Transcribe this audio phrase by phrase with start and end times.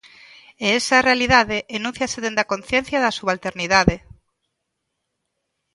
[0.65, 3.97] E esa realidade enúnciase desde a conciencia da subalternidade.